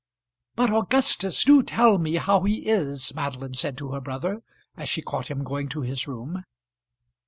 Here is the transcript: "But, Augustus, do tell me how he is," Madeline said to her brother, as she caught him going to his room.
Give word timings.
"But, 0.55 0.71
Augustus, 0.73 1.43
do 1.43 1.61
tell 1.61 1.99
me 1.99 2.15
how 2.15 2.41
he 2.41 2.65
is," 2.65 3.13
Madeline 3.13 3.53
said 3.53 3.77
to 3.77 3.91
her 3.91 4.01
brother, 4.01 4.41
as 4.75 4.89
she 4.89 5.03
caught 5.03 5.27
him 5.29 5.43
going 5.43 5.69
to 5.69 5.81
his 5.81 6.07
room. 6.07 6.43